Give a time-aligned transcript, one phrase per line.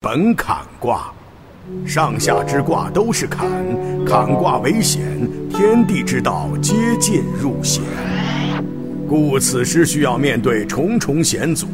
[0.00, 1.12] 本坎卦，
[1.84, 3.50] 上下之卦都是坎，
[4.06, 5.02] 坎卦为险，
[5.50, 7.82] 天地之道皆进入险，
[9.08, 11.66] 故此时需要面对重重险阻，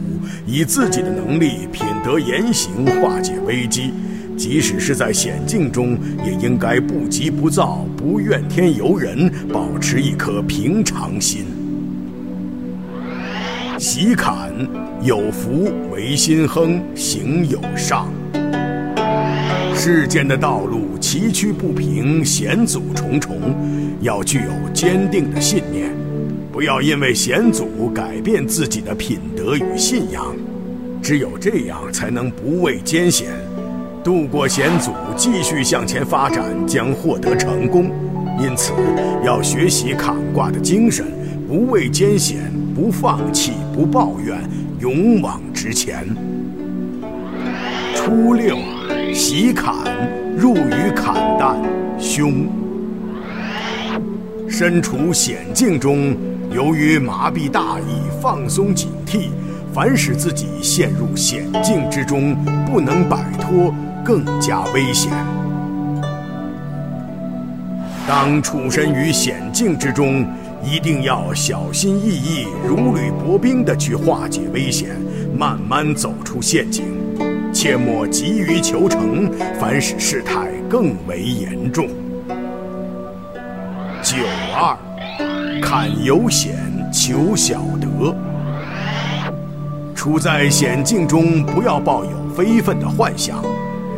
[0.46, 3.92] 以自己的能力、品德、言行化解危机。
[4.38, 11.44] 即使是在险境中，也应该不急不躁，不怨天尤人，保持一颗平常心。
[13.78, 14.50] 喜坎，
[15.02, 18.08] 有福为心亨，行有上。
[19.86, 23.36] 世间的道路崎岖不平，险阻重重，
[24.00, 25.90] 要具有坚定的信念，
[26.50, 30.34] 不要因为险阻改变自己的品德与信仰。
[31.02, 33.28] 只有这样，才能不畏艰险，
[34.02, 37.90] 度过险阻，继续向前发展，将获得成功。
[38.40, 38.72] 因此，
[39.22, 41.04] 要学习坎卦的精神，
[41.46, 44.38] 不畏艰险，不放弃，不抱怨，
[44.80, 46.06] 勇往直前。
[48.04, 48.58] 初六。
[49.14, 49.74] 喜坎
[50.36, 51.56] 入于坎旦，
[51.98, 52.46] 凶。
[54.46, 56.14] 身处险境中，
[56.50, 59.28] 由于麻痹大意、放松警惕，
[59.72, 62.36] 反使自己陷入险境之中，
[62.70, 63.74] 不能摆脱，
[64.04, 65.10] 更加危险。
[68.06, 70.26] 当处身于险境之中，
[70.62, 74.90] 一定要小心翼翼、如履薄冰地去化解危险，
[75.34, 76.84] 慢慢走出陷阱。
[77.64, 79.26] 切莫急于求成，
[79.58, 81.88] 反使事态更为严重。
[84.02, 84.18] 九
[84.54, 84.76] 二，
[85.62, 86.54] 坎有险，
[86.92, 88.14] 求小得。
[89.94, 93.42] 处在险境中，不要抱有非分的幻想，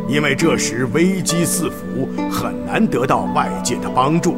[0.07, 4.37] 因为这时危机四伏，很难得到外界的帮助。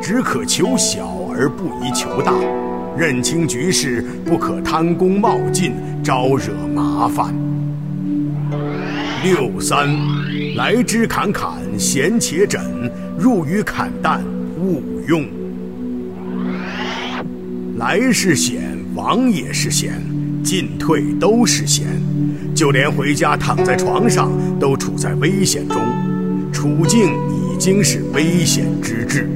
[0.00, 2.32] 只可求小而不宜求大，
[2.96, 7.34] 认清局势，不可贪功冒进，招惹麻烦。
[9.22, 9.88] 六三，
[10.56, 12.60] 来之坎坎，险且枕；
[13.16, 14.18] 入于坎旦，
[14.58, 15.24] 勿用。
[17.76, 20.02] 来是险，往也是险，
[20.42, 21.86] 进退都是险，
[22.52, 25.80] 就连回家躺在床上，都处在危险中，
[26.52, 29.30] 处境已经是危险之至。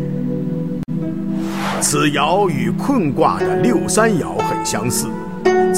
[1.80, 5.06] 此爻与困卦的六三爻很相似。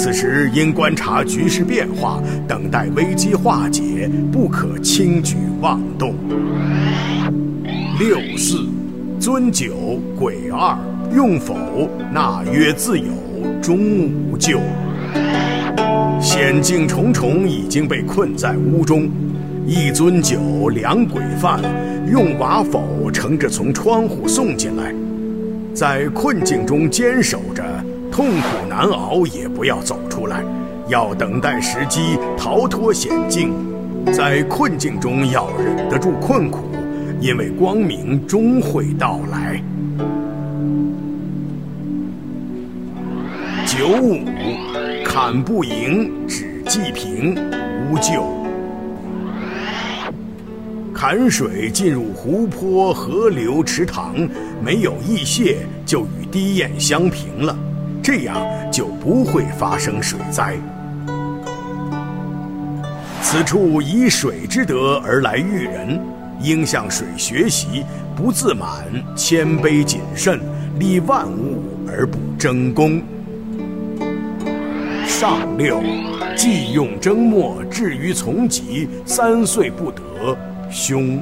[0.00, 6.14] 此时应观察局势变化，等待危机化解，不可轻举妄动。
[7.98, 8.58] 六四，
[9.18, 10.78] 尊九，鬼二，
[11.12, 11.90] 用否？
[12.12, 13.06] 纳曰自有，
[13.60, 13.76] 终
[14.30, 14.60] 无咎。
[16.20, 19.10] 险境重重，已经被困在屋中，
[19.66, 21.60] 一尊酒，两鬼饭，
[22.08, 24.94] 用瓦否乘着从窗户送进来，
[25.74, 27.64] 在困境中坚守着。
[28.10, 30.44] 痛苦难熬也不要走出来，
[30.88, 33.52] 要等待时机逃脱险境，
[34.12, 36.70] 在困境中要忍得住困苦，
[37.20, 39.62] 因为光明终会到来。
[43.64, 44.24] 九五，
[45.04, 47.36] 坎不盈，只济平，
[47.88, 48.24] 无咎。
[50.92, 54.16] 坎水进入湖泊、河流、池塘，
[54.60, 57.56] 没有溢泄，就与堤堰相平了。
[58.10, 58.42] 这样
[58.72, 60.56] 就不会发生水灾。
[63.20, 66.00] 此处以水之德而来育人，
[66.40, 67.84] 应向水学习，
[68.16, 70.40] 不自满，谦卑谨慎，
[70.78, 73.02] 利万物而不争功。
[75.04, 75.82] 上六，
[76.34, 80.02] 既用征末，至于从疾，三岁不得，
[80.70, 81.20] 凶。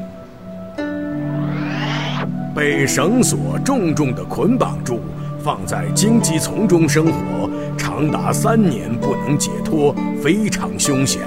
[2.55, 5.01] 被绳索重重的捆绑住。
[5.47, 7.49] 放在荆棘丛中生活，
[7.79, 11.23] 长达三年不能解脱，非常凶险。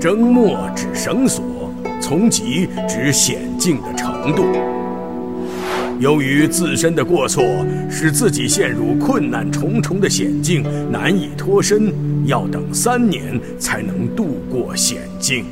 [0.00, 4.42] 征末指绳索，从疾指险境的程度。
[6.00, 7.44] 由于自身的过错，
[7.88, 11.94] 使自己陷入困难重重的险境，难以脱身，
[12.26, 15.44] 要等三年才能度过险境。